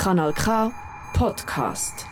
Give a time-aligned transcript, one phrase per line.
[0.00, 0.72] Kanal K
[1.12, 2.06] Podcast.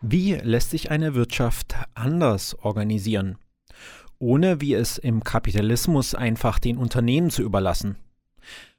[0.00, 3.36] Wie lässt sich eine Wirtschaft anders organisieren,
[4.18, 7.96] ohne wie es im Kapitalismus einfach den Unternehmen zu überlassen?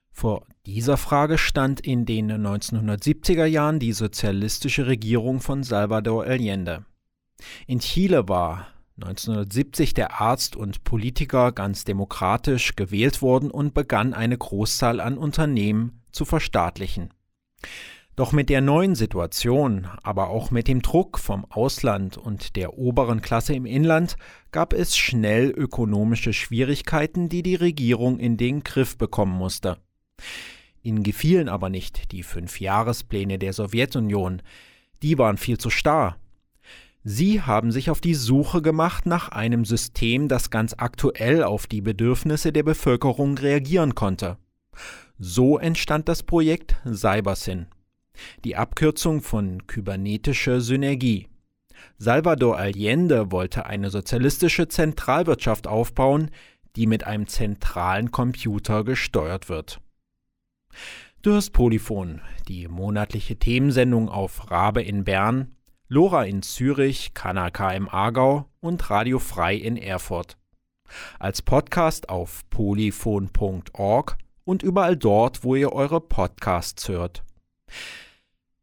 [0.09, 6.85] Vor dieser Frage stand in den 1970er Jahren die sozialistische Regierung von Salvador Allende.
[7.67, 8.65] In Chile war
[8.97, 16.01] 1970 der Arzt und Politiker ganz demokratisch gewählt worden und begann eine Großzahl an Unternehmen
[16.11, 17.13] zu verstaatlichen.
[18.15, 23.21] Doch mit der neuen Situation, aber auch mit dem Druck vom Ausland und der oberen
[23.21, 24.15] Klasse im Inland
[24.51, 29.77] gab es schnell ökonomische Schwierigkeiten, die die Regierung in den Griff bekommen musste.
[30.81, 34.41] Ihnen gefielen aber nicht die Fünfjahrespläne der Sowjetunion,
[35.03, 36.17] die waren viel zu starr
[37.09, 41.79] Sie haben sich auf die Suche gemacht nach einem System, das ganz aktuell auf die
[41.79, 44.37] Bedürfnisse der Bevölkerung reagieren konnte.
[45.17, 47.67] So entstand das Projekt CyberSyn,
[48.43, 51.29] die Abkürzung von kybernetische Synergie.
[51.97, 56.29] Salvador Allende wollte eine sozialistische Zentralwirtschaft aufbauen,
[56.75, 59.79] die mit einem zentralen Computer gesteuert wird.
[61.21, 65.53] Du hörst Polyphon, die monatliche Themensendung auf Rabe in Bern,
[65.89, 70.37] Lora in Zürich, Kanaka im Aargau und Radio Frei in Erfurt.
[71.17, 77.23] Als Podcast auf polyphon.org und überall dort, wo ihr eure Podcasts hört.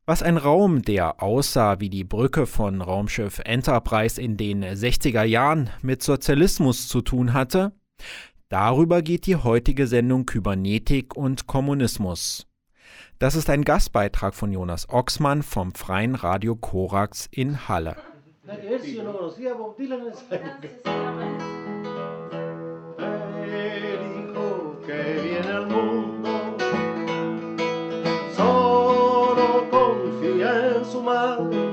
[0.05, 5.70] Was ein Raum, der aussah wie die Brücke von Raumschiff Enterprise in den 60er Jahren
[5.81, 7.72] mit Sozialismus zu tun hatte,
[8.50, 12.47] darüber geht die heutige Sendung Kybernetik und Kommunismus.
[13.18, 17.96] Das ist ein Gastbeitrag von Jonas Oxmann vom Freien Radio Korax in Halle.
[30.46, 31.64] En su madre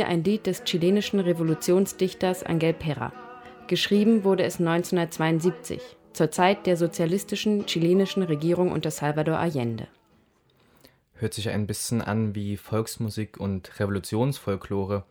[0.00, 3.12] hier ein Lied des chilenischen Revolutionsdichters Angel Pera.
[3.66, 5.82] Geschrieben wurde es 1972,
[6.14, 9.88] zur Zeit der sozialistischen chilenischen Regierung unter Salvador Allende.
[11.12, 15.04] Hört sich ein bisschen an wie Volksmusik und Revolutionsfolklore.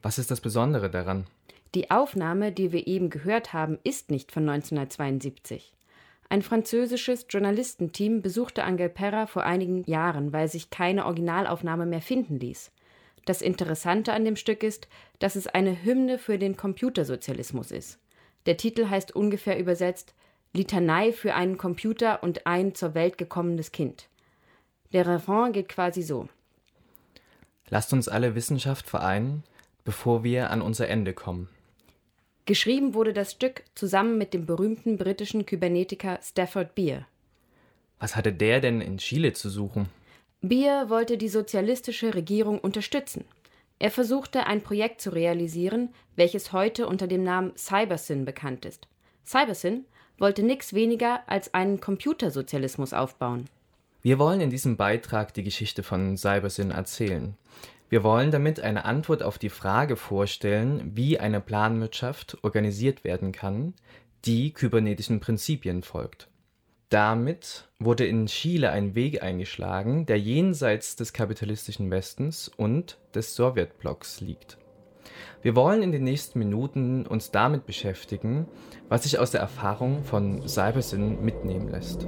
[0.00, 1.26] Was ist das Besondere daran?
[1.74, 5.74] Die Aufnahme, die wir eben gehört haben, ist nicht von 1972.
[6.30, 12.40] Ein französisches Journalistenteam besuchte Angel Perra vor einigen Jahren, weil sich keine Originalaufnahme mehr finden
[12.40, 12.72] ließ.
[13.24, 17.98] Das Interessante an dem Stück ist, dass es eine Hymne für den Computersozialismus ist.
[18.46, 20.14] Der Titel heißt ungefähr übersetzt
[20.52, 24.08] Litanei für einen Computer und ein zur Welt gekommenes Kind.
[24.92, 26.28] Der Refrain geht quasi so.
[27.70, 29.42] Lasst uns alle Wissenschaft vereinen,
[29.84, 31.48] bevor wir an unser Ende kommen.
[32.46, 37.06] Geschrieben wurde das Stück zusammen mit dem berühmten britischen Kybernetiker Stafford Beer.
[37.98, 39.88] Was hatte der denn in Chile zu suchen?
[40.48, 43.24] Beer wollte die sozialistische Regierung unterstützen.
[43.78, 48.86] Er versuchte, ein Projekt zu realisieren, welches heute unter dem Namen Cybersyn bekannt ist.
[49.26, 49.86] Cybersyn
[50.18, 53.46] wollte nichts weniger als einen Computersozialismus aufbauen.
[54.02, 57.38] Wir wollen in diesem Beitrag die Geschichte von Cybersyn erzählen.
[57.88, 63.72] Wir wollen damit eine Antwort auf die Frage vorstellen, wie eine Planwirtschaft organisiert werden kann,
[64.26, 66.28] die kybernetischen Prinzipien folgt.
[66.88, 74.20] Damit wurde in Chile ein Weg eingeschlagen, der jenseits des kapitalistischen Westens und des Sowjetblocks
[74.20, 74.58] liegt.
[75.42, 78.46] Wir wollen in den nächsten Minuten uns damit beschäftigen,
[78.88, 82.06] was sich aus der Erfahrung von Cybersyn mitnehmen lässt.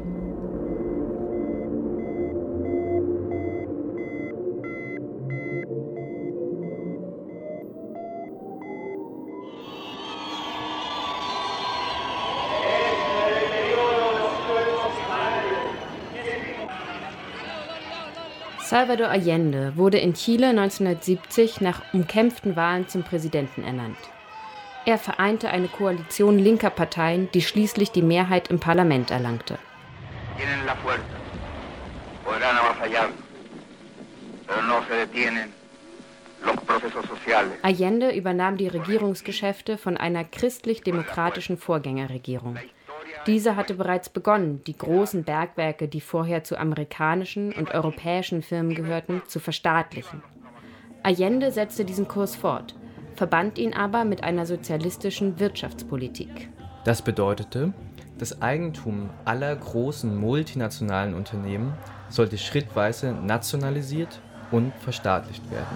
[18.77, 23.97] Salvador Allende wurde in Chile 1970 nach umkämpften Wahlen zum Präsidenten ernannt.
[24.85, 29.59] Er vereinte eine Koalition linker Parteien, die schließlich die Mehrheit im Parlament erlangte.
[37.63, 42.59] Allende übernahm die Regierungsgeschäfte von einer christlich-demokratischen Vorgängerregierung.
[43.27, 49.23] Diese hatte bereits begonnen, die großen Bergwerke, die vorher zu amerikanischen und europäischen Firmen gehörten,
[49.27, 50.23] zu verstaatlichen.
[51.03, 52.77] Allende setzte diesen Kurs fort,
[53.17, 56.49] verband ihn aber mit einer sozialistischen Wirtschaftspolitik.
[56.85, 57.73] Das bedeutete,
[58.19, 61.75] das Eigentum aller großen multinationalen Unternehmen
[62.09, 64.21] sollte schrittweise nationalisiert
[64.53, 65.67] und verstaatlicht werden.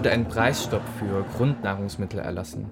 [0.00, 2.70] Wurde ein Preisstopp für Grundnahrungsmittel erlassen.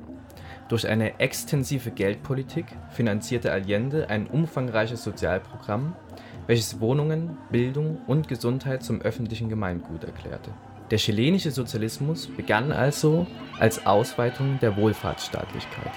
[0.71, 5.95] Durch eine extensive Geldpolitik finanzierte Allende ein umfangreiches Sozialprogramm,
[6.47, 10.53] welches Wohnungen, Bildung und Gesundheit zum öffentlichen Gemeingut erklärte.
[10.91, 13.27] Der chilenische Sozialismus begann also
[13.59, 15.93] als Ausweitung der Wohlfahrtsstaatlichkeit.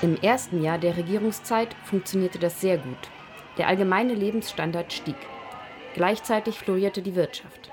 [0.00, 3.10] Im ersten Jahr der Regierungszeit funktionierte das sehr gut.
[3.58, 5.16] Der allgemeine Lebensstandard stieg.
[5.94, 7.69] Gleichzeitig florierte die Wirtschaft.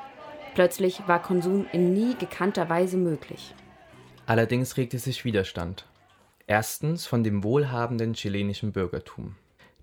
[0.58, 3.54] Plötzlich war Konsum in nie gekannter Weise möglich.
[4.26, 5.86] Allerdings regte sich Widerstand.
[6.48, 9.36] Erstens von dem wohlhabenden chilenischen Bürgertum.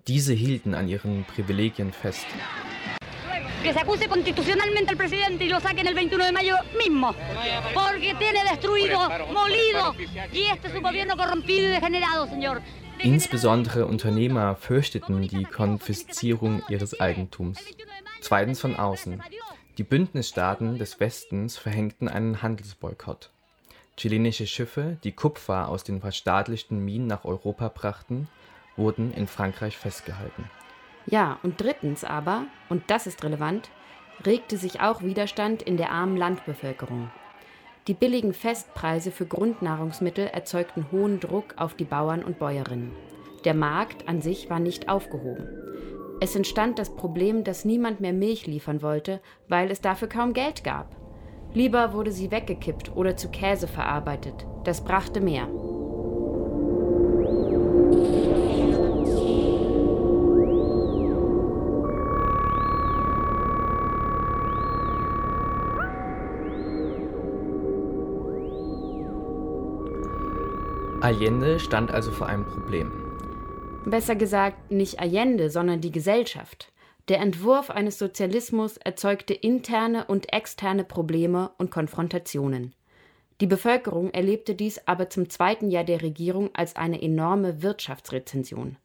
[0.05, 2.25] Diese hielten an ihren Privilegien fest.
[3.63, 7.15] que se acuse constitucionalmente al presidente y lo saquen el 21 de mayo mismo,
[7.73, 8.99] porque tiene destruido,
[9.31, 9.95] molido,
[10.33, 12.61] y este es un gobierno corrompido y degenerado, señor.
[13.01, 17.59] Insbesondere Unternehmer fürchteten die Konfiszierung ihres Eigentums.
[18.21, 19.21] Zweitens von außen.
[19.77, 23.31] Die Bündnisstaaten des Westens verhängten einen Handelsboykott.
[23.97, 28.29] Chilenische Schiffe, die Kupfer aus den verstaatlichten Minen nach Europa brachten,
[28.77, 30.49] wurden in Frankreich festgehalten.
[31.07, 33.69] Ja, und drittens aber, und das ist relevant,
[34.25, 37.11] regte sich auch Widerstand in der armen Landbevölkerung.
[37.87, 42.93] Die billigen Festpreise für Grundnahrungsmittel erzeugten hohen Druck auf die Bauern und Bäuerinnen.
[43.43, 45.47] Der Markt an sich war nicht aufgehoben.
[46.21, 49.19] Es entstand das Problem, dass niemand mehr Milch liefern wollte,
[49.49, 50.95] weil es dafür kaum Geld gab.
[51.53, 54.45] Lieber wurde sie weggekippt oder zu Käse verarbeitet.
[54.63, 55.47] Das brachte mehr.
[71.01, 73.04] Allende stand also vor einem Problem.
[73.85, 76.71] Besser gesagt, nicht Allende, sondern die Gesellschaft.
[77.07, 82.73] Der Entwurf eines Sozialismus erzeugte interne und externe Probleme und Konfrontationen.
[83.41, 88.77] Die Bevölkerung erlebte dies aber zum zweiten Jahr der Regierung als eine enorme Wirtschaftsrezension.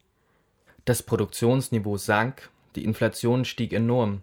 [0.85, 4.23] Das Produktionsniveau sank, die Inflation stieg enorm.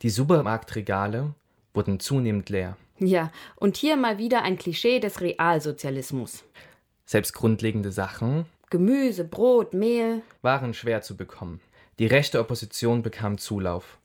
[0.00, 1.34] Die Supermarktregale
[1.74, 2.78] wurden zunehmend leer.
[2.98, 6.44] Ja, und hier mal wieder ein Klischee des Realsozialismus.
[7.04, 10.22] Selbst grundlegende Sachen Gemüse, Brot, Mehl.
[10.42, 11.60] waren schwer zu bekommen.
[11.98, 13.98] Die rechte Opposition bekam Zulauf.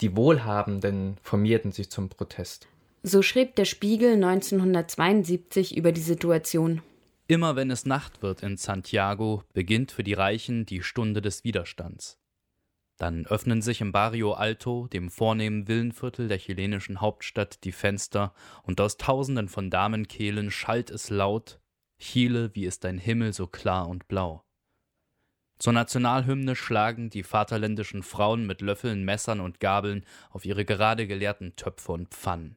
[0.00, 2.66] Die Wohlhabenden formierten sich zum Protest.
[3.02, 6.82] So schrieb der Spiegel 1972 über die Situation.
[7.28, 12.18] Immer wenn es Nacht wird in Santiago, beginnt für die Reichen die Stunde des Widerstands.
[12.96, 18.32] Dann öffnen sich im Barrio Alto, dem vornehmen Villenviertel der chilenischen Hauptstadt, die Fenster,
[18.62, 21.60] und aus tausenden von Damenkehlen schallt es laut
[21.98, 24.44] Chile, wie ist dein Himmel so klar und blau.
[25.58, 31.56] Zur Nationalhymne schlagen die vaterländischen Frauen mit Löffeln, Messern und Gabeln auf ihre gerade geleerten
[31.56, 32.56] Töpfe und Pfannen.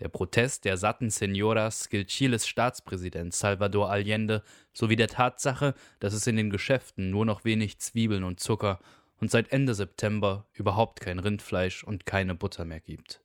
[0.00, 4.42] Der Protest der satten Senoras gilt Chiles Staatspräsident Salvador Allende
[4.72, 8.80] sowie der Tatsache, dass es in den Geschäften nur noch wenig Zwiebeln und Zucker
[9.20, 13.20] und seit Ende September überhaupt kein Rindfleisch und keine Butter mehr gibt.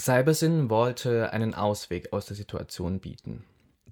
[0.00, 3.44] Cybersyn wollte einen Ausweg aus der Situation bieten.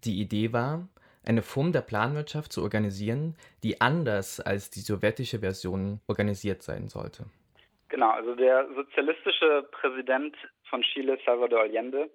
[0.06, 0.88] Die Idee war,
[1.26, 3.34] eine Form der Planwirtschaft zu organisieren,
[3.64, 7.24] die anders als die sowjetische Version organisiert sein sollte.
[7.88, 10.36] Genau, also der sozialistische Präsident
[10.70, 12.08] von Chile, Salvador Allende,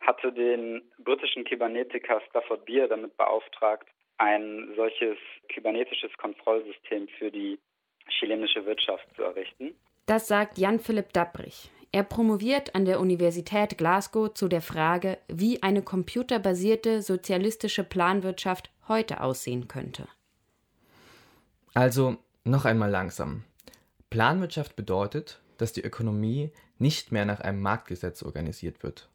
[0.00, 7.58] hatte den britischen Kybernetiker Stafford Beer damit beauftragt, ein solches kybernetisches Kontrollsystem für die
[8.08, 9.74] chilenische Wirtschaft zu errichten.
[10.06, 11.70] Das sagt Jan-Philipp Dabbrich.
[11.94, 19.20] Er promoviert an der Universität Glasgow zu der Frage, wie eine computerbasierte sozialistische Planwirtschaft heute
[19.20, 20.08] aussehen könnte.
[21.72, 23.44] Also noch einmal langsam.
[24.10, 29.08] Planwirtschaft bedeutet, dass die Ökonomie nicht mehr nach einem Marktgesetz organisiert wird.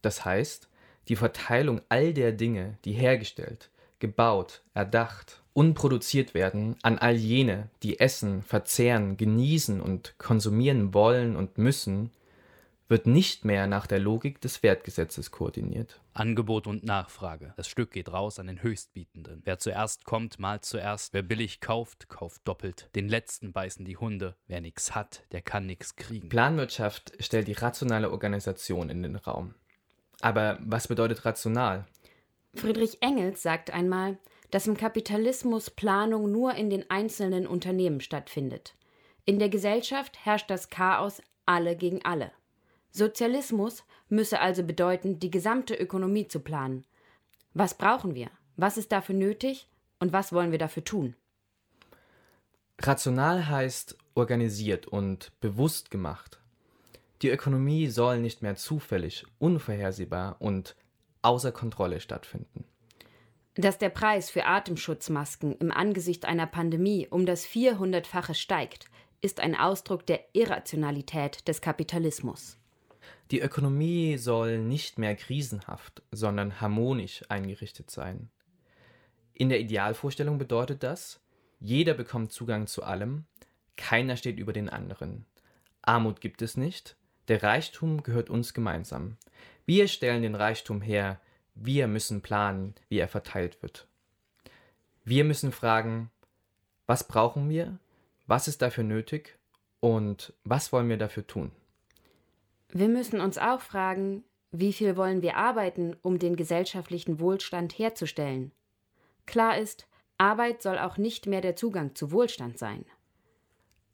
[0.00, 0.70] Das heißt,
[1.08, 7.68] die Verteilung all der Dinge, die hergestellt, gebaut, erdacht und produziert werden, an all jene,
[7.82, 12.10] die essen, verzehren, genießen und konsumieren wollen und müssen,
[12.92, 15.98] wird nicht mehr nach der Logik des Wertgesetzes koordiniert.
[16.12, 17.54] Angebot und Nachfrage.
[17.56, 19.40] Das Stück geht raus an den Höchstbietenden.
[19.46, 21.14] Wer zuerst kommt, malt zuerst.
[21.14, 22.90] Wer billig kauft, kauft doppelt.
[22.94, 24.36] Den letzten beißen die Hunde.
[24.46, 26.28] Wer nichts hat, der kann nichts kriegen.
[26.28, 29.54] Planwirtschaft stellt die rationale Organisation in den Raum.
[30.20, 31.86] Aber was bedeutet rational?
[32.54, 34.18] Friedrich Engels sagt einmal,
[34.50, 38.74] dass im Kapitalismus Planung nur in den einzelnen Unternehmen stattfindet.
[39.24, 42.32] In der Gesellschaft herrscht das Chaos alle gegen alle.
[42.92, 46.84] Sozialismus müsse also bedeuten, die gesamte Ökonomie zu planen.
[47.54, 48.30] Was brauchen wir?
[48.56, 49.68] Was ist dafür nötig?
[49.98, 51.16] Und was wollen wir dafür tun?
[52.78, 56.40] Rational heißt organisiert und bewusst gemacht.
[57.22, 60.74] Die Ökonomie soll nicht mehr zufällig, unvorhersehbar und
[61.22, 62.64] außer Kontrolle stattfinden.
[63.54, 68.86] Dass der Preis für Atemschutzmasken im Angesicht einer Pandemie um das 400-fache steigt,
[69.20, 72.58] ist ein Ausdruck der Irrationalität des Kapitalismus.
[73.32, 78.28] Die Ökonomie soll nicht mehr krisenhaft, sondern harmonisch eingerichtet sein.
[79.32, 81.18] In der Idealvorstellung bedeutet das,
[81.58, 83.24] jeder bekommt Zugang zu allem,
[83.78, 85.24] keiner steht über den anderen.
[85.80, 86.94] Armut gibt es nicht,
[87.28, 89.16] der Reichtum gehört uns gemeinsam.
[89.64, 91.18] Wir stellen den Reichtum her,
[91.54, 93.86] wir müssen planen, wie er verteilt wird.
[95.04, 96.10] Wir müssen fragen,
[96.86, 97.78] was brauchen wir,
[98.26, 99.38] was ist dafür nötig
[99.80, 101.50] und was wollen wir dafür tun?
[102.74, 108.50] Wir müssen uns auch fragen, wie viel wollen wir arbeiten, um den gesellschaftlichen Wohlstand herzustellen?
[109.26, 109.86] Klar ist,
[110.16, 112.86] Arbeit soll auch nicht mehr der Zugang zu Wohlstand sein.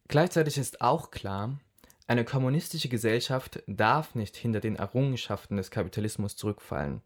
[0.07, 1.59] Gleichzeitig ist auch klar,
[2.07, 7.03] eine kommunistische Gesellschaft darf nicht hinter den Errungenschaften des Kapitalismus zurückfallen.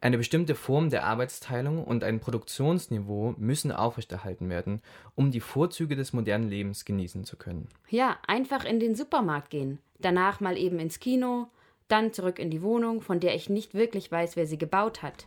[0.00, 4.82] Eine bestimmte Form der Arbeitsteilung und ein Produktionsniveau müssen aufrechterhalten werden,
[5.14, 7.68] um die Vorzüge des modernen Lebens genießen zu können.
[7.88, 11.48] Ja, einfach in den Supermarkt gehen, danach mal eben ins Kino,
[11.88, 15.26] dann zurück in die Wohnung, von der ich nicht wirklich weiß, wer sie gebaut hat.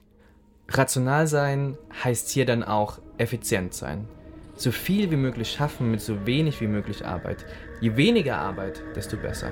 [0.70, 4.08] Rational sein heißt hier dann auch effizient sein.
[4.56, 7.46] So viel wie möglich schaffen mit so wenig wie möglich Arbeit.
[7.82, 9.50] Je weniger Arbeit, desto besser.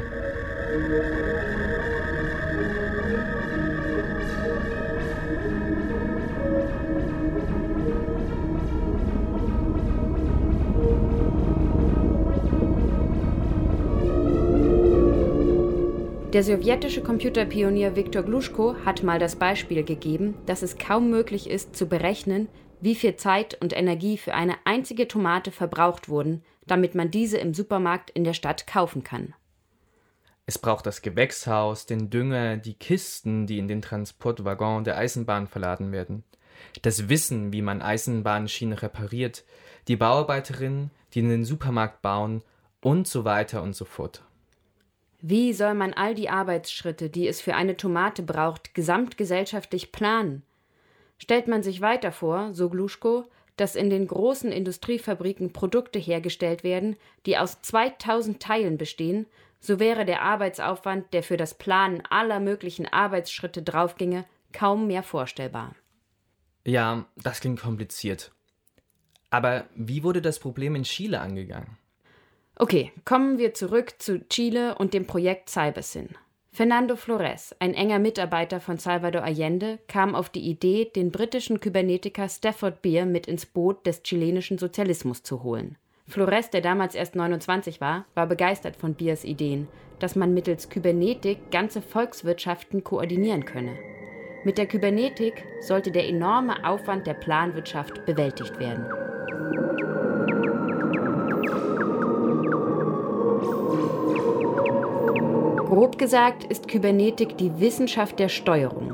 [16.33, 21.75] Der sowjetische Computerpionier Viktor Gluschko hat mal das Beispiel gegeben, dass es kaum möglich ist
[21.75, 22.47] zu berechnen,
[22.79, 27.53] wie viel Zeit und Energie für eine einzige Tomate verbraucht wurden, damit man diese im
[27.53, 29.33] Supermarkt in der Stadt kaufen kann.
[30.45, 35.91] Es braucht das Gewächshaus, den Dünger, die Kisten, die in den Transportwaggon der Eisenbahn verladen
[35.91, 36.23] werden,
[36.81, 39.43] das Wissen, wie man Eisenbahnschienen repariert,
[39.89, 42.41] die Bauarbeiterinnen, die in den Supermarkt bauen
[42.79, 44.23] und so weiter und so fort.
[45.21, 50.41] Wie soll man all die Arbeitsschritte, die es für eine Tomate braucht, gesamtgesellschaftlich planen?
[51.19, 53.25] Stellt man sich weiter vor, so Gluschko,
[53.55, 56.95] dass in den großen Industriefabriken Produkte hergestellt werden,
[57.27, 59.27] die aus 2000 Teilen bestehen,
[59.59, 65.75] so wäre der Arbeitsaufwand, der für das Planen aller möglichen Arbeitsschritte draufginge, kaum mehr vorstellbar.
[66.65, 68.31] Ja, das klingt kompliziert.
[69.29, 71.77] Aber wie wurde das Problem in Chile angegangen?
[72.61, 76.09] Okay, kommen wir zurück zu Chile und dem Projekt Cybersyn.
[76.51, 82.29] Fernando Flores, ein enger Mitarbeiter von Salvador Allende, kam auf die Idee, den britischen Kybernetiker
[82.29, 85.79] Stafford Beer mit ins Boot des chilenischen Sozialismus zu holen.
[86.07, 91.49] Flores, der damals erst 29 war, war begeistert von Beers Ideen, dass man mittels Kybernetik
[91.49, 93.75] ganze Volkswirtschaften koordinieren könne.
[94.43, 98.85] Mit der Kybernetik sollte der enorme Aufwand der Planwirtschaft bewältigt werden.
[105.71, 108.93] Grob gesagt ist Kybernetik die Wissenschaft der Steuerung.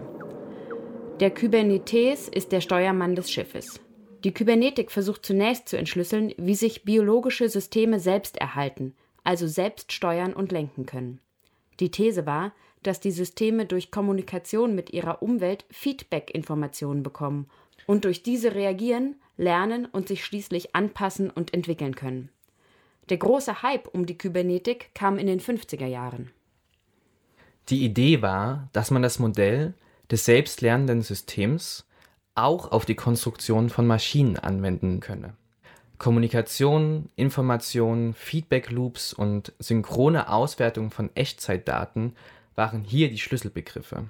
[1.19, 3.79] Der Kybernetes ist der Steuermann des Schiffes.
[4.23, 10.33] Die Kybernetik versucht zunächst zu entschlüsseln, wie sich biologische Systeme selbst erhalten, also selbst steuern
[10.33, 11.19] und lenken können.
[11.79, 12.53] Die These war,
[12.83, 17.49] dass die Systeme durch Kommunikation mit ihrer Umwelt Feedback-Informationen bekommen
[17.87, 22.29] und durch diese reagieren, lernen und sich schließlich anpassen und entwickeln können.
[23.09, 26.29] Der große Hype um die Kybernetik kam in den 50er Jahren.
[27.69, 29.73] Die Idee war, dass man das Modell
[30.09, 31.85] des selbstlernenden Systems
[32.33, 35.33] auch auf die Konstruktion von Maschinen anwenden könne.
[35.97, 42.15] Kommunikation, Information, Feedback-Loops und synchrone Auswertung von Echtzeitdaten
[42.55, 44.05] waren hier die Schlüsselbegriffe.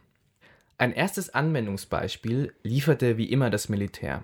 [0.78, 4.22] Ein erstes Anwendungsbeispiel lieferte wie immer das Militär.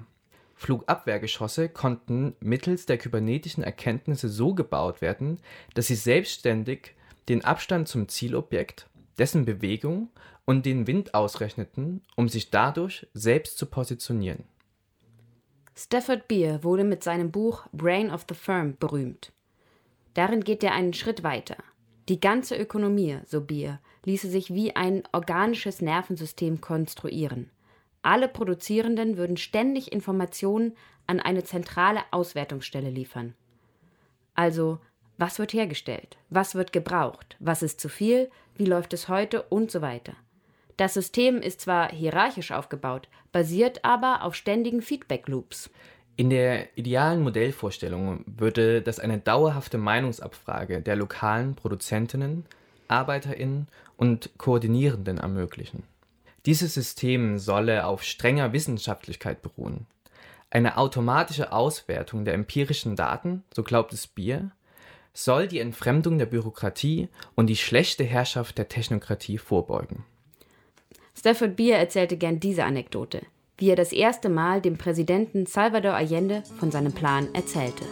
[0.56, 5.40] Flugabwehrgeschosse konnten mittels der kybernetischen Erkenntnisse so gebaut werden,
[5.74, 6.94] dass sie selbstständig
[7.30, 8.88] den Abstand zum Zielobjekt,
[9.18, 10.10] dessen Bewegung
[10.46, 14.44] und den Wind ausrechneten, um sich dadurch selbst zu positionieren.
[15.76, 19.32] Stafford Beer wurde mit seinem Buch Brain of the Firm berühmt.
[20.14, 21.58] Darin geht er einen Schritt weiter.
[22.10, 27.50] Die ganze Ökonomie, so Beer, ließe sich wie ein organisches Nervensystem konstruieren.
[28.02, 30.76] Alle Produzierenden würden ständig Informationen
[31.08, 33.34] an eine zentrale Auswertungsstelle liefern.
[34.36, 34.80] Also,
[35.18, 36.18] was wird hergestellt?
[36.30, 37.36] Was wird gebraucht?
[37.40, 38.30] Was ist zu viel?
[38.56, 39.44] Wie läuft es heute?
[39.44, 40.14] Und so weiter.
[40.78, 45.70] Das System ist zwar hierarchisch aufgebaut, basiert aber auf ständigen Feedback-Loops.
[46.16, 52.46] In der idealen Modellvorstellung würde das eine dauerhafte Meinungsabfrage der lokalen Produzentinnen,
[52.88, 53.68] Arbeiterinnen
[53.98, 55.84] und Koordinierenden ermöglichen.
[56.46, 59.86] Dieses System solle auf strenger Wissenschaftlichkeit beruhen.
[60.50, 64.52] Eine automatische Auswertung der empirischen Daten, so glaubt es Bier,
[65.14, 70.04] soll die Entfremdung der Bürokratie und die schlechte Herrschaft der Technokratie vorbeugen.
[71.16, 73.22] Stafford Beer erzählte gern diese Anekdote,
[73.58, 77.86] wie er das erste Mal dem Präsidenten Salvador Allende von seinem Plan erzählte.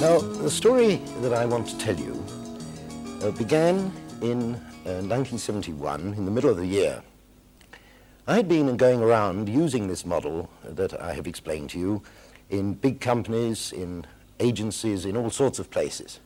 [0.00, 2.19] Now, the story that I want to tell you
[3.22, 4.54] uh, began in
[4.86, 7.02] uh, 1971, in the middle of the year.
[8.26, 12.02] I had been going around using this model that I have explained to you
[12.48, 14.06] in big companies, in
[14.38, 16.20] agencies, in all sorts of places.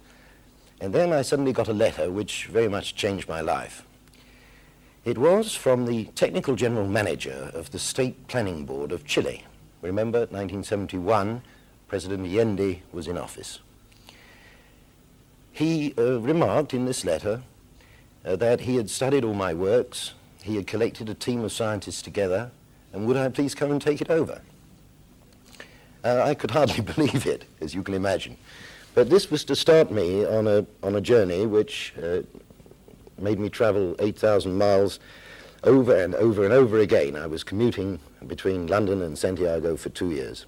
[0.80, 3.84] And then I suddenly got a letter which very much changed my life.
[5.04, 9.44] It was from the technical general manager of the State Planning Board of Chile.
[9.82, 11.42] Remember, 1971,
[11.88, 13.60] President Allende was in office.
[15.54, 17.42] He uh, remarked in this letter
[18.24, 22.02] uh, that he had studied all my works, he had collected a team of scientists
[22.02, 22.50] together,
[22.92, 24.42] and would I please come and take it over?
[26.02, 28.36] Uh, I could hardly believe it, as you can imagine.
[28.96, 32.22] But this was to start me on a, on a journey which uh,
[33.16, 34.98] made me travel 8,000 miles
[35.62, 37.14] over and over and over again.
[37.14, 40.46] I was commuting between London and Santiago for two years.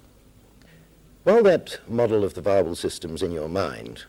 [1.23, 4.03] While that model of the viable system's in your mind,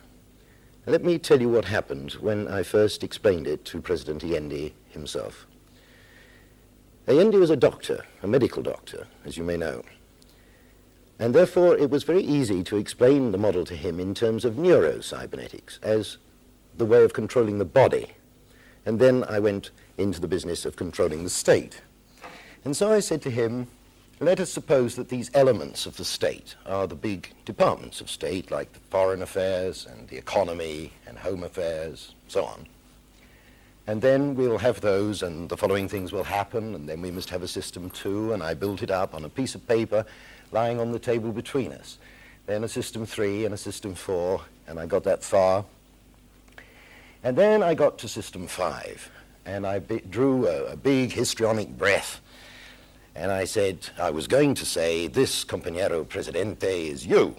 [0.88, 5.46] let me tell you what happened when I first explained it to President Allende himself.
[7.06, 9.82] Allende was a doctor, a medical doctor, as you may know.
[11.18, 14.54] And therefore, it was very easy to explain the model to him in terms of
[14.54, 16.16] neurocybernetics as
[16.76, 18.12] the way of controlling the body.
[18.86, 21.82] And then I went into the business of controlling the state.
[22.64, 23.66] And so I said to him,
[24.20, 28.50] let us suppose that these elements of the state are the big departments of state,
[28.50, 32.66] like the foreign affairs and the economy and home affairs, so on.
[33.86, 37.30] And then we'll have those, and the following things will happen, and then we must
[37.30, 40.04] have a system two, and I built it up on a piece of paper
[40.52, 41.98] lying on the table between us.
[42.46, 45.64] Then a system three and a system four, and I got that far.
[47.22, 49.10] And then I got to system five,
[49.46, 52.20] and I be- drew a, a big histrionic breath.
[53.18, 57.34] And I said, I was going to say, this compañero presidente is you.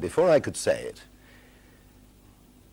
[0.00, 1.00] Before I could say it,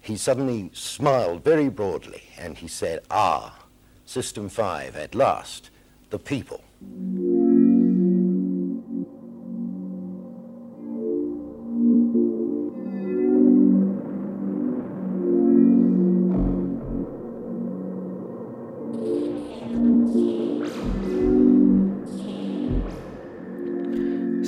[0.01, 3.59] he suddenly smiled very broadly and he said, Ah,
[4.03, 5.69] System 5, at last,
[6.09, 6.63] the people.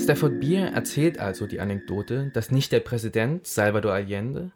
[0.08, 4.54] Stafford Beer erzählt also die Anekdote, dass nicht der Präsident Salvador Allende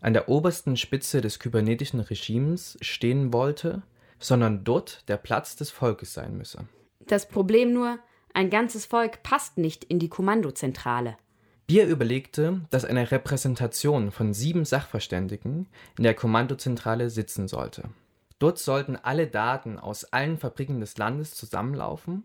[0.00, 3.82] an der obersten Spitze des kybernetischen Regimes stehen wollte,
[4.18, 6.68] sondern dort der Platz des Volkes sein müsse.
[7.00, 7.98] Das Problem nur,
[8.32, 11.18] ein ganzes Volk passt nicht in die Kommandozentrale.
[11.66, 15.66] Bier überlegte, dass eine Repräsentation von sieben Sachverständigen
[15.98, 17.90] in der Kommandozentrale sitzen sollte.
[18.38, 22.24] Dort sollten alle Daten aus allen Fabriken des Landes zusammenlaufen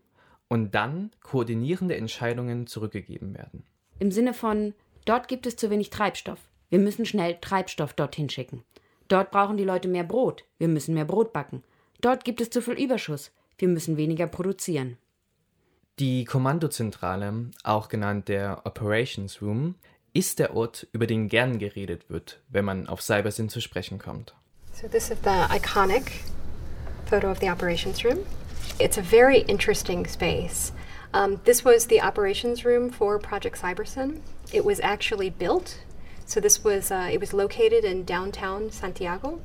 [0.53, 3.63] und dann koordinierende Entscheidungen zurückgegeben werden.
[3.97, 6.37] Im Sinne von, dort gibt es zu wenig Treibstoff.
[6.69, 8.63] Wir müssen schnell Treibstoff dorthin schicken.
[9.07, 10.45] Dort brauchen die Leute mehr Brot.
[10.59, 11.63] Wir müssen mehr Brot backen.
[12.01, 13.31] Dort gibt es zu viel Überschuss.
[13.57, 14.97] Wir müssen weniger produzieren.
[15.97, 19.73] Die Kommandozentrale, auch genannt der Operations Room,
[20.13, 24.35] ist der Ort, über den gern geredet wird, wenn man auf Cybersyn zu sprechen kommt.
[24.71, 26.11] So this is the iconic
[27.09, 28.19] photo of the operations room.
[28.83, 30.73] It's a very interesting space.
[31.13, 34.19] Um, this was the operations room for Project Cybersyn.
[34.51, 35.79] It was actually built.
[36.25, 39.39] So this was uh, it was located in downtown Santiago.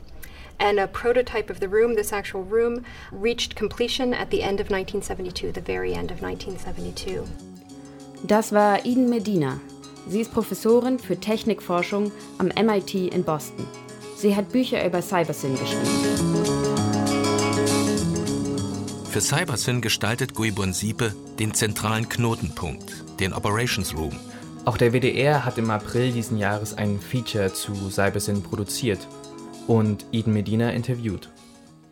[0.59, 4.71] And a prototype of the room, this actual room, reached completion at the end of
[4.71, 7.25] 1972, the very end of 1972.
[8.27, 9.61] Das war Eden Medina.
[10.09, 13.69] Sie ist Professorin für Technikforschung am MIT in Boston.
[14.17, 16.58] Sie hat Bücher über Cybersyn geschrieben.
[19.11, 24.13] Für Cybersyn gestaltet Guibon Siepe den zentralen Knotenpunkt, den Operations Room.
[24.67, 29.09] Auch der WDR hat im April diesen Jahres ein Feature zu Cybersyn produziert
[29.67, 31.31] und Eden Medina interviewt.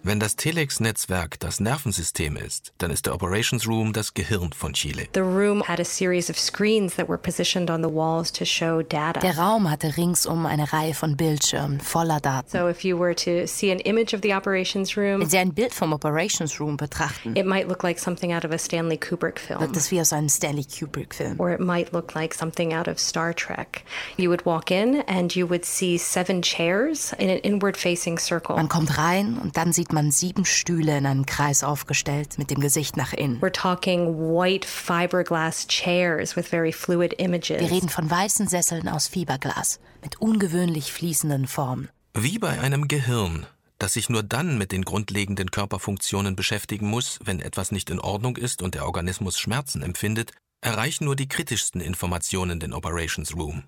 [0.07, 5.09] Wenn das Telex-Netzwerk das Nervensystem ist, dann ist der Operations Room das Gehirn von Chile.
[5.15, 8.83] The room had a series of screens that were positioned on the walls to show
[8.83, 9.19] data.
[9.19, 12.49] Der Raum hatte ringsum eine Reihe von Bildschirmen voller Daten.
[12.49, 15.53] So if you were to see an image of the operations room, Wenn Sie ein
[15.53, 19.41] Bild vom Operations Room betrachten, it might look like something out of a Stanley Kubrick
[19.41, 19.59] film.
[19.59, 21.41] wirkt es wie aus einem Stanley Kubrick Film.
[21.41, 23.83] Or it might look like something out of Star Trek.
[24.17, 28.55] You would walk in and you would see seven chairs in an inward facing circle.
[28.55, 32.61] Man kommt rein und dann sieht man sieben Stühle in einem Kreis aufgestellt mit dem
[32.61, 33.41] Gesicht nach innen.
[33.41, 37.61] We're talking white fiberglass chairs with very fluid images.
[37.61, 41.89] Wir reden von weißen Sesseln aus Fiberglas mit ungewöhnlich fließenden Formen.
[42.15, 43.47] Wie bei einem Gehirn,
[43.79, 48.37] das sich nur dann mit den grundlegenden Körperfunktionen beschäftigen muss, wenn etwas nicht in Ordnung
[48.37, 53.65] ist und der Organismus Schmerzen empfindet, erreichen nur die kritischsten Informationen den Operations Room.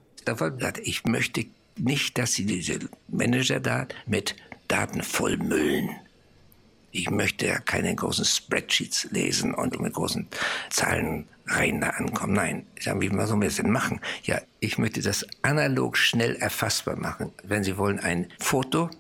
[0.83, 4.37] Ich möchte nicht, dass Sie diese Manager da mit
[4.67, 5.91] Daten vollmüllen.
[6.99, 10.27] Ich möchte ja keine großen Spreadsheets lesen und mit großen
[10.69, 12.33] Zahlenreihen da ankommen.
[12.33, 14.01] Nein, ich sage, wie sollen wir das denn machen?
[14.25, 17.31] Ja, ich möchte das analog schnell erfassbar machen.
[17.45, 18.91] Wenn Sie wollen, ein Foto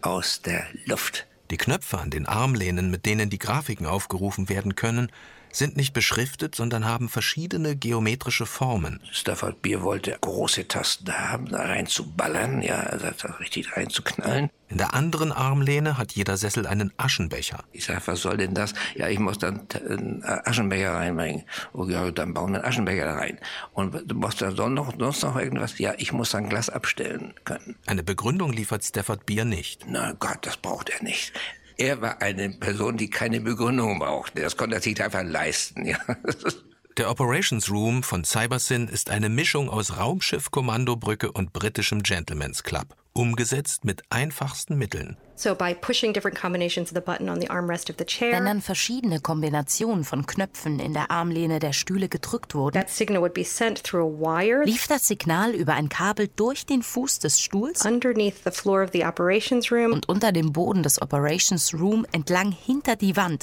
[0.00, 1.26] aus der Luft.
[1.50, 5.12] Die Knöpfe an den Armlehnen, mit denen die Grafiken aufgerufen werden können,
[5.52, 9.00] sind nicht beschriftet, sondern haben verschiedene geometrische Formen.
[9.12, 13.06] Stafford Beer wollte große Tasten da haben, da reinzuballern, ja, also
[13.38, 14.50] richtig reinzuknallen.
[14.68, 17.62] In der anderen Armlehne hat jeder Sessel einen Aschenbecher.
[17.72, 18.72] Ich sage, was soll denn das?
[18.94, 21.44] Ja, ich muss dann einen Aschenbecher reinbringen.
[21.74, 23.38] Oh ja, dann bauen wir einen Aschenbecher da rein.
[23.74, 25.78] Und du musst da sonst noch, sonst noch irgendwas?
[25.78, 27.76] Ja, ich muss ein Glas abstellen können.
[27.84, 29.84] Eine Begründung liefert Stafford Beer nicht.
[29.86, 31.34] Na Gott, das braucht er nicht.
[31.82, 34.40] Er war eine Person, die keine Begründung brauchte.
[34.40, 35.84] Das konnte er sich einfach leisten.
[35.84, 35.98] Ja.
[36.96, 42.94] Der Operations Room von Cybersyn ist eine Mischung aus Raumschiff, Kommandobrücke und britischem Gentleman's Club,
[43.14, 45.16] umgesetzt mit einfachsten Mitteln.
[45.34, 48.44] So by pushing different combinations of the button on the armrest of the chair, Wenn
[48.44, 53.34] dann verschiedene Kombinationen von Knöpfen in der Armlehne der Stühle gedrückt wurden, that signal would
[53.34, 57.40] be sent through a wire lief das Signal über ein Kabel durch den Fuß des
[57.40, 62.06] Stuhls underneath the floor of the operations room und unter dem Boden des Operations Room
[62.12, 63.42] entlang hinter die Wand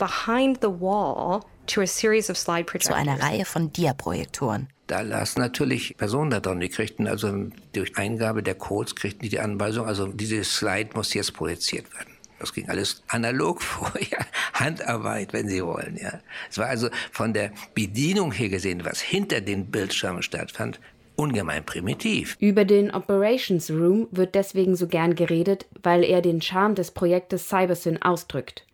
[1.70, 3.22] behind the wall to a series of slide zu einer.
[3.22, 4.68] Reihe von Diaprojektoren.
[4.88, 6.60] Da lasen natürlich Personen da drin.
[6.60, 7.32] Die kriegten also
[7.74, 12.14] durch Eingabe der Codes kriegten die die Anweisung, also diese Slide muss jetzt projiziert werden.
[12.40, 14.18] Das ging alles analog vor, ja.
[14.54, 16.20] Handarbeit, wenn Sie wollen, ja.
[16.50, 20.80] Es war also von der Bedienung her gesehen, was hinter den Bildschirmen stattfand,
[21.16, 22.38] ungemein primitiv.
[22.40, 27.50] Über den Operations Room wird deswegen so gern geredet, weil er den Charme des Projektes
[27.50, 28.66] Cybersyn ausdrückt.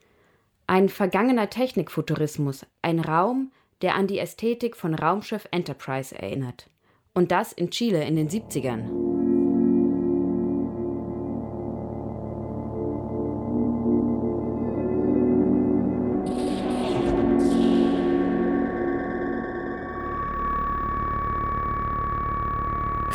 [0.67, 3.51] Ein vergangener Technikfuturismus, ein Raum,
[3.83, 6.71] der an die Ästhetik von Raumschiff Enterprise erinnert.
[7.13, 8.89] Und das in Chile in den 70ern.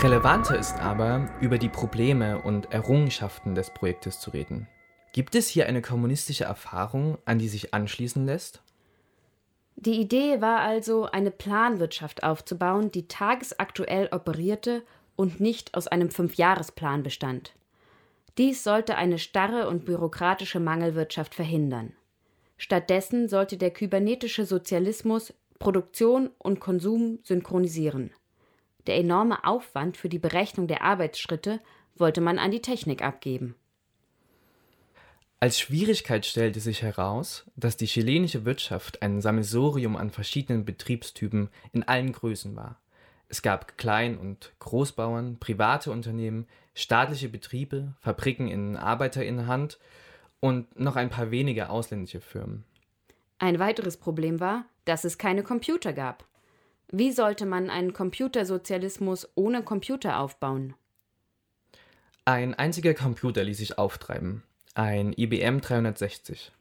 [0.03, 4.69] Relevanter ist aber, über die Probleme und Errungenschaften des Projektes zu reden.
[5.13, 8.63] Gibt es hier eine kommunistische Erfahrung, an die sich anschließen lässt?
[9.77, 14.85] Die Idee war also, eine Planwirtschaft aufzubauen, die tagesaktuell operierte
[15.17, 17.55] und nicht aus einem Fünfjahresplan bestand.
[18.39, 21.93] Dies sollte eine starre und bürokratische Mangelwirtschaft verhindern.
[22.57, 28.13] Stattdessen sollte der kybernetische Sozialismus Produktion und Konsum synchronisieren.
[28.87, 31.61] Der enorme Aufwand für die Berechnung der Arbeitsschritte
[31.97, 33.57] wollte man an die Technik abgeben.
[35.43, 41.83] Als Schwierigkeit stellte sich heraus, dass die chilenische Wirtschaft ein Sammelsurium an verschiedenen Betriebstypen in
[41.83, 42.79] allen Größen war.
[43.31, 49.79] Es gab Klein- und Großbauern, private Unternehmen, staatliche Betriebe, Fabriken in Arbeiterinnenhand
[50.41, 52.65] und noch ein paar wenige ausländische Firmen.
[53.39, 56.27] Ein weiteres Problem war, dass es keine Computer gab.
[56.93, 60.75] Wie sollte man einen Computersozialismus ohne Computer aufbauen?
[62.27, 64.43] Ein einziger Computer ließ sich auftreiben,
[64.75, 66.53] ein IBM 360.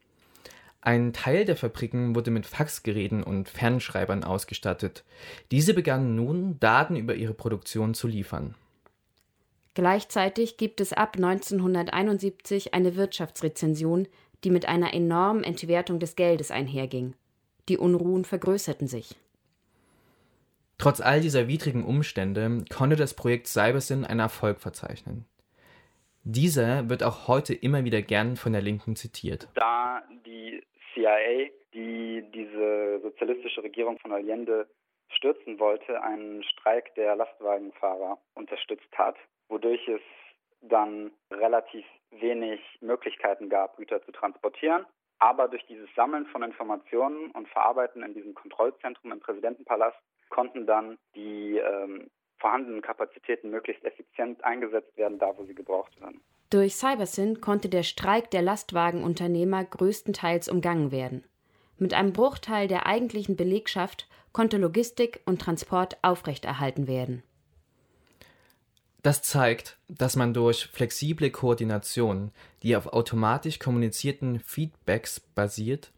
[0.82, 5.04] Ein Teil der Fabriken wurde mit Faxgeräten und Fernschreibern ausgestattet.
[5.52, 8.56] Diese begannen nun, Daten über ihre Produktion zu liefern.
[9.74, 14.08] Gleichzeitig gibt es ab 1971 eine Wirtschaftsrezension,
[14.44, 17.14] die mit einer enormen Entwertung des Geldes einherging.
[17.68, 19.16] Die Unruhen vergrößerten sich.
[20.78, 25.26] Trotz all dieser widrigen Umstände konnte das Projekt Cybersyn einen Erfolg verzeichnen.
[26.24, 29.48] Dieser wird auch heute immer wieder gern von der Linken zitiert.
[29.56, 34.68] Da die CIA, die diese sozialistische Regierung von Allende
[35.10, 39.16] stürzen wollte, einen Streik der Lastwagenfahrer unterstützt hat,
[39.48, 40.02] wodurch es
[40.62, 44.86] dann relativ wenig Möglichkeiten gab, Güter zu transportieren.
[45.20, 49.98] Aber durch dieses Sammeln von Informationen und Verarbeiten in diesem Kontrollzentrum im Präsidentenpalast
[50.30, 56.22] konnten dann die ähm, vorhandenen Kapazitäten möglichst effizient eingesetzt werden, da wo sie gebraucht werden.
[56.50, 61.24] Durch Cybersyn konnte der Streik der Lastwagenunternehmer größtenteils umgangen werden.
[61.78, 67.24] Mit einem Bruchteil der eigentlichen Belegschaft konnte Logistik und Transport aufrechterhalten werden.
[69.02, 72.32] Das zeigt, dass man durch flexible Koordination,
[72.64, 75.92] die auf automatisch kommunizierten Feedbacks basiert,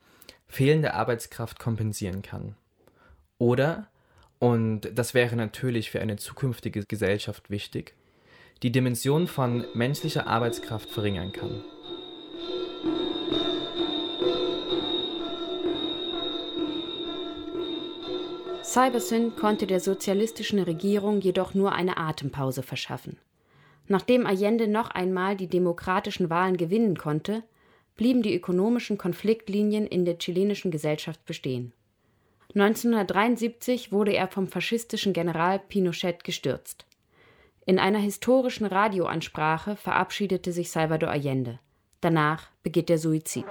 [0.47, 2.55] fehlende Arbeitskraft kompensieren kann.
[3.39, 3.87] Oder,
[4.41, 7.93] und das wäre natürlich für eine zukünftige Gesellschaft wichtig,
[8.63, 11.63] die Dimension von menschlicher Arbeitskraft verringern kann.
[18.63, 23.17] Cybersyn konnte der sozialistischen Regierung jedoch nur eine Atempause verschaffen.
[23.87, 27.43] Nachdem Allende noch einmal die demokratischen Wahlen gewinnen konnte,
[27.95, 31.73] blieben die ökonomischen Konfliktlinien in der chilenischen Gesellschaft bestehen.
[32.53, 36.85] 1973 wurde er vom faschistischen General Pinochet gestürzt.
[37.65, 41.59] In einer historischen Radioansprache verabschiedete sich Salvador Allende.
[42.01, 43.45] Danach begeht der Suizid.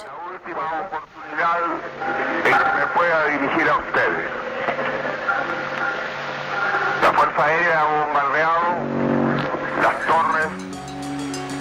[9.83, 10.51] Las torres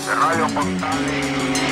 [0.05, 1.68] de Radio Portales.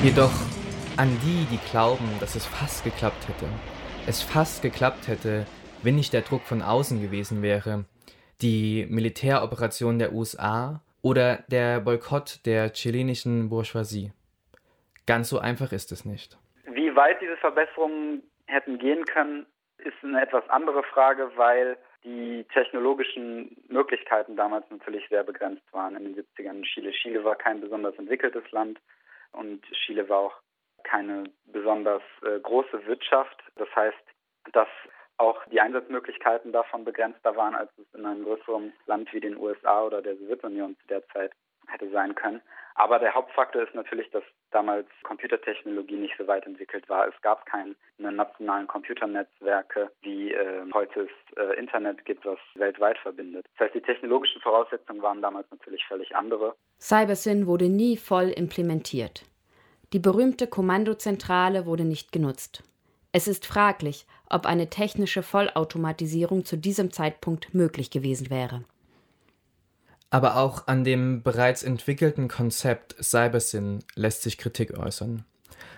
[0.00, 0.30] Jedoch
[0.96, 3.46] an die, die glauben, dass es fast geklappt hätte,
[4.06, 5.44] es fast geklappt hätte,
[5.82, 7.84] wenn nicht der Druck von außen gewesen wäre,
[8.40, 14.12] die Militäroperation der USA oder der Boykott der chilenischen Bourgeoisie.
[15.04, 16.38] Ganz so einfach ist es nicht.
[16.70, 19.46] Wie weit diese Verbesserungen hätten gehen können,
[19.78, 26.14] ist eine etwas andere Frage, weil die technologischen Möglichkeiten damals natürlich sehr begrenzt waren in
[26.14, 26.92] den 70ern in Chile.
[26.92, 28.78] Chile war kein besonders entwickeltes Land
[29.32, 30.36] und Chile war auch
[30.84, 33.42] keine besonders äh, große Wirtschaft.
[33.56, 33.96] Das heißt,
[34.52, 34.68] dass
[35.18, 39.82] auch die Einsatzmöglichkeiten davon begrenzter waren, als es in einem größeren Land wie den USA
[39.82, 41.32] oder der Sowjetunion zu der Zeit
[41.68, 42.40] hätte sein können.
[42.74, 47.08] Aber der Hauptfaktor ist natürlich, dass damals Computertechnologie nicht so weit entwickelt war.
[47.08, 53.46] Es gab keine nationalen Computernetzwerke, wie äh, heute es äh, Internet gibt, was weltweit verbindet.
[53.56, 56.54] Das heißt, die technologischen Voraussetzungen waren damals natürlich völlig andere.
[56.80, 59.24] Cybersyn wurde nie voll implementiert.
[59.92, 62.62] Die berühmte Kommandozentrale wurde nicht genutzt.
[63.10, 68.62] Es ist fraglich, ob eine technische Vollautomatisierung zu diesem Zeitpunkt möglich gewesen wäre.
[70.10, 75.24] Aber auch an dem bereits entwickelten Konzept Cybersyn lässt sich Kritik äußern.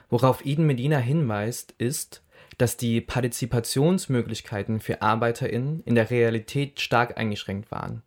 [0.09, 2.23] Worauf Eden Medina hinweist, ist,
[2.59, 8.03] dass die Partizipationsmöglichkeiten für ArbeiterInnen in der Realität stark eingeschränkt waren.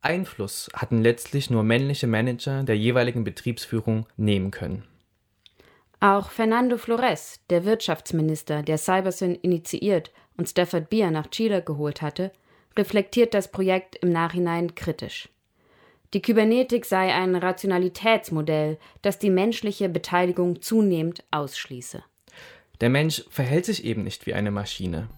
[0.00, 4.84] Einfluss hatten letztlich nur männliche Manager der jeweiligen Betriebsführung nehmen können.
[6.00, 12.32] Auch Fernando Flores, der Wirtschaftsminister, der Cybersyn initiiert und Stafford Beer nach Chile geholt hatte,
[12.76, 15.28] reflektiert das Projekt im Nachhinein kritisch.
[16.14, 22.04] Die Kybernetik sei ein Rationalitätsmodell, das die menschliche Beteiligung zunehmend ausschließe.
[22.80, 25.08] Der Mensch verhält sich eben nicht wie eine Maschine.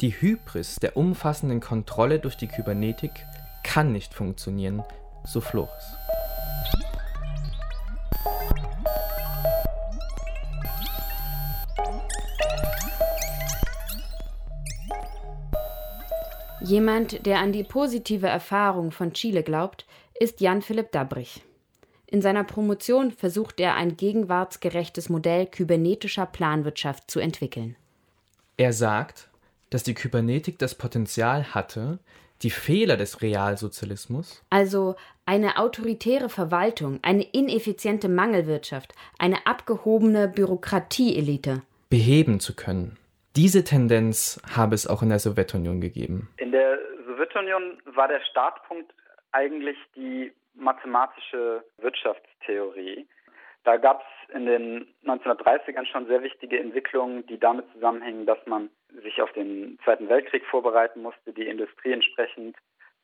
[0.00, 3.10] Die Hybris der umfassenden Kontrolle durch die Kybernetik
[3.62, 4.82] kann nicht funktionieren,
[5.22, 5.98] so Flores.
[16.62, 19.84] Jemand, der an die positive Erfahrung von Chile glaubt,
[20.22, 21.42] ist Jan Philipp Dabrich.
[22.06, 27.74] In seiner Promotion versucht er ein gegenwartsgerechtes Modell kybernetischer Planwirtschaft zu entwickeln.
[28.56, 29.28] Er sagt,
[29.70, 31.98] dass die Kybernetik das Potenzial hatte,
[32.42, 34.94] die Fehler des Realsozialismus, also
[35.26, 42.96] eine autoritäre Verwaltung, eine ineffiziente Mangelwirtschaft, eine abgehobene Bürokratieelite, beheben zu können.
[43.34, 46.28] Diese Tendenz habe es auch in der Sowjetunion gegeben.
[46.36, 48.92] In der Sowjetunion war der Startpunkt
[49.32, 53.06] eigentlich die mathematische Wirtschaftstheorie.
[53.64, 58.70] Da gab es in den 1930ern schon sehr wichtige Entwicklungen, die damit zusammenhängen, dass man
[59.02, 62.56] sich auf den Zweiten Weltkrieg vorbereiten musste, die Industrie entsprechend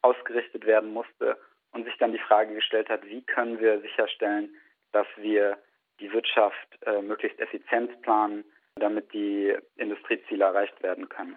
[0.02, 1.38] ausgerichtet werden musste
[1.72, 4.54] und sich dann die Frage gestellt hat, wie können wir sicherstellen,
[4.92, 5.58] dass wir
[6.00, 8.44] die Wirtschaft äh, möglichst effizient planen,
[8.76, 11.36] damit die Industrieziele erreicht werden können.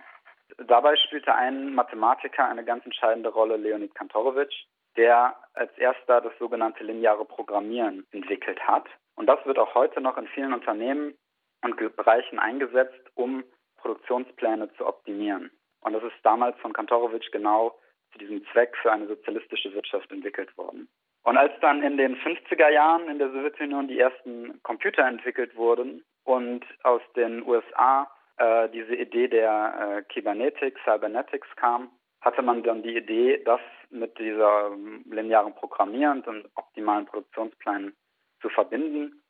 [0.57, 4.65] Dabei spielte ein Mathematiker eine ganz entscheidende Rolle, Leonid Kantorowitsch,
[4.97, 8.85] der als erster das sogenannte lineare Programmieren entwickelt hat.
[9.15, 11.15] Und das wird auch heute noch in vielen Unternehmen
[11.63, 13.43] und Bereichen eingesetzt, um
[13.77, 15.51] Produktionspläne zu optimieren.
[15.81, 17.77] Und das ist damals von Kantorowitsch genau
[18.11, 20.87] zu diesem Zweck für eine sozialistische Wirtschaft entwickelt worden.
[21.23, 26.03] Und als dann in den 50er Jahren in der Sowjetunion die ersten Computer entwickelt wurden
[26.23, 32.81] und aus den USA äh, diese Idee der äh, Kybernetik, Cybernetics kam, hatte man dann
[32.81, 37.95] die Idee, das mit dieser ähm, linearen Programmieren und optimalen Produktionsplänen
[38.41, 39.21] zu verbinden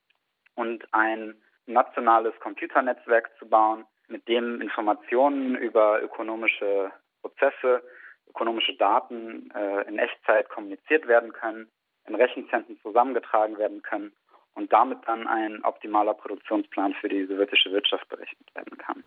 [0.56, 7.84] und ein nationales Computernetzwerk zu bauen, mit dem Informationen über ökonomische Prozesse,
[8.30, 11.70] ökonomische Daten äh, in Echtzeit kommuniziert werden können,
[12.08, 14.12] in Rechenzentren zusammengetragen werden können
[14.56, 19.04] und damit dann ein optimaler Produktionsplan für die sowjetische Wirtschaft berechnet werden kann.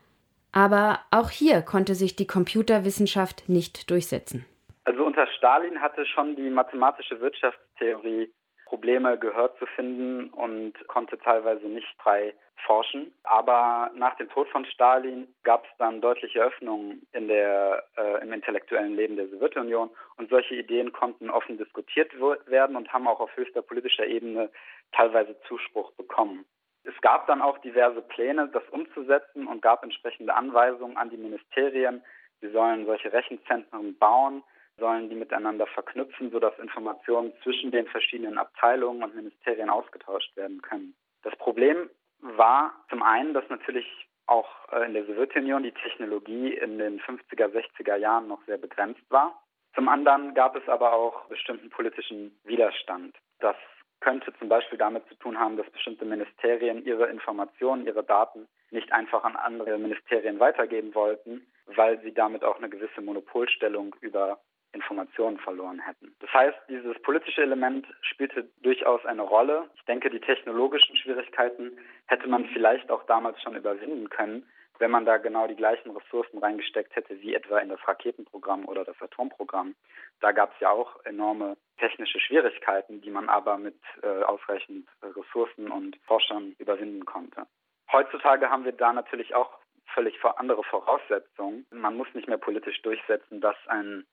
[0.52, 4.46] Aber auch hier konnte sich die Computerwissenschaft nicht durchsetzen.
[4.84, 8.30] Also unter Stalin hatte schon die mathematische Wirtschaftstheorie
[8.66, 12.34] Probleme Gehör zu finden und konnte teilweise nicht frei
[12.66, 13.14] forschen.
[13.22, 18.32] Aber nach dem Tod von Stalin gab es dann deutliche Öffnungen in der, äh, im
[18.32, 22.10] intellektuellen Leben der Sowjetunion und solche Ideen konnten offen diskutiert
[22.46, 24.50] werden und haben auch auf höchster politischer Ebene
[24.92, 26.44] teilweise Zuspruch bekommen.
[26.84, 32.02] Es gab dann auch diverse Pläne, das umzusetzen und gab entsprechende Anweisungen an die Ministerien.
[32.40, 34.42] Sie sollen solche Rechenzentren bauen,
[34.78, 40.94] sollen die miteinander verknüpfen, sodass Informationen zwischen den verschiedenen Abteilungen und Ministerien ausgetauscht werden können.
[41.22, 41.88] Das Problem
[42.20, 43.86] war zum einen, dass natürlich
[44.26, 49.02] auch äh, in der Sowjetunion die Technologie in den 50er, 60er Jahren noch sehr begrenzt
[49.10, 49.40] war.
[49.74, 53.14] Zum anderen gab es aber auch bestimmten politischen Widerstand.
[53.40, 53.56] Das
[54.00, 58.92] könnte zum Beispiel damit zu tun haben, dass bestimmte Ministerien ihre Informationen, ihre Daten nicht
[58.92, 64.40] einfach an andere Ministerien weitergeben wollten, weil sie damit auch eine gewisse Monopolstellung über
[64.74, 66.14] Informationen verloren hätten.
[66.20, 69.70] Das heißt, dieses politische Element spielte durchaus eine Rolle.
[69.76, 74.46] Ich denke, die technologischen Schwierigkeiten hätte man vielleicht auch damals schon überwinden können,
[74.78, 78.84] wenn man da genau die gleichen Ressourcen reingesteckt hätte, wie etwa in das Raketenprogramm oder
[78.84, 79.74] das Atomprogramm.
[80.20, 85.70] Da gab es ja auch enorme technische Schwierigkeiten, die man aber mit äh, ausreichend Ressourcen
[85.70, 87.46] und Forschern überwinden konnte.
[87.92, 89.58] Heutzutage haben wir da natürlich auch
[89.94, 91.66] völlig andere Voraussetzungen.
[91.70, 94.04] Man muss nicht mehr politisch durchsetzen, dass ein,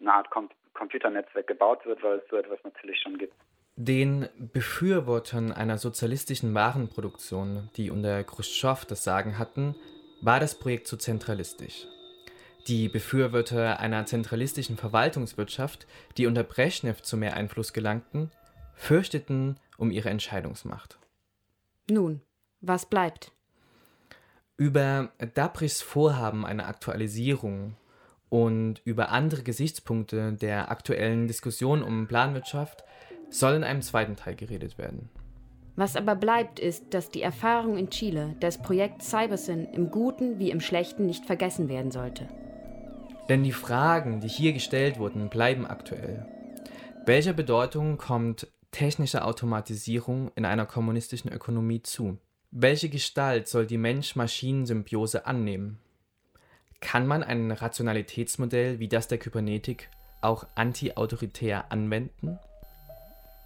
[0.00, 3.34] eine Art Com Computernetzwerk gebaut wird, weil es so etwas natürlich schon gibt.
[3.76, 9.74] Den Befürwortern einer sozialistischen Warenproduktion, die unter Khrushchev das Sagen hatten,
[10.22, 11.86] war das Projekt zu zentralistisch.
[12.66, 15.86] Die Befürworter einer zentralistischen Verwaltungswirtschaft,
[16.16, 18.30] die unter Brezhnev zu mehr Einfluss gelangten,
[18.74, 20.98] fürchteten um ihre Entscheidungsmacht.
[21.90, 22.20] Nun,
[22.60, 23.32] was bleibt?
[24.56, 27.76] Über Dabrichs Vorhaben einer Aktualisierung
[28.30, 32.84] und über andere Gesichtspunkte der aktuellen Diskussion um Planwirtschaft
[33.28, 35.10] soll in einem zweiten Teil geredet werden.
[35.76, 40.50] Was aber bleibt, ist, dass die Erfahrung in Chile das Projekt Cybersyn im Guten wie
[40.50, 42.28] im Schlechten nicht vergessen werden sollte.
[43.28, 46.26] Denn die Fragen, die hier gestellt wurden, bleiben aktuell.
[47.06, 52.18] Welcher Bedeutung kommt technische Automatisierung in einer kommunistischen Ökonomie zu?
[52.50, 55.78] Welche Gestalt soll die Mensch-Maschinen-Symbiose annehmen?
[56.80, 59.88] Kann man ein Rationalitätsmodell wie das der Kybernetik
[60.20, 62.38] auch anti-autoritär anwenden?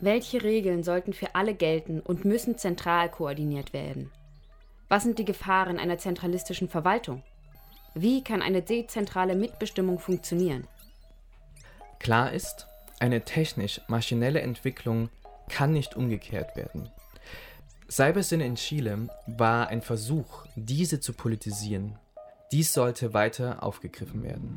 [0.01, 4.11] Welche Regeln sollten für alle gelten und müssen zentral koordiniert werden?
[4.89, 7.23] Was sind die Gefahren einer zentralistischen Verwaltung?
[7.95, 10.67] Wie kann eine dezentrale Mitbestimmung funktionieren?
[12.01, 12.67] Klar ist,
[13.01, 15.09] eine technisch-maschinelle Entwicklung
[15.49, 16.89] kann nicht umgekehrt werden.
[17.91, 21.99] Cybersyn in Chile war ein Versuch, diese zu politisieren.
[22.55, 24.55] Dies sollte weiter aufgegriffen werden.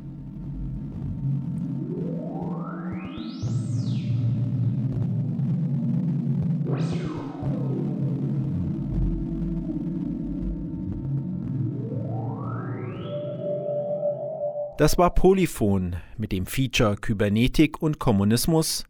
[14.76, 18.84] Das war Polyphon mit dem Feature Kybernetik und Kommunismus,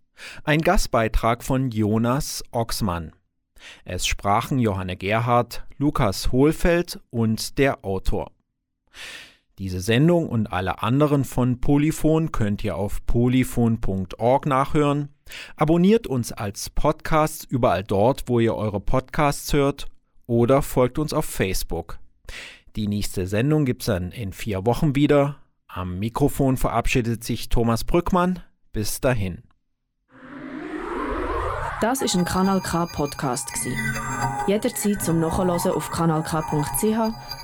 [0.45, 3.13] ein Gastbeitrag von Jonas Oxmann.
[3.87, 8.33] Es sprachen Johanne Gerhardt, Lukas Hohlfeld und der Autor.
[9.59, 15.09] Diese Sendung und alle anderen von Polyphon könnt ihr auf polyphon.org nachhören.
[15.57, 19.87] Abonniert uns als Podcast überall dort, wo ihr eure Podcasts hört
[20.27, 21.99] oder folgt uns auf Facebook.
[22.77, 25.37] Die nächste Sendung gibt es dann in vier Wochen wieder.
[25.67, 28.41] Am Mikrofon verabschiedet sich Thomas Brückmann.
[28.73, 29.43] Bis dahin.
[31.81, 33.51] Das ist ein Kanal K Podcast
[34.47, 37.38] Jederzeit zum Nachhören auf kanalk.ch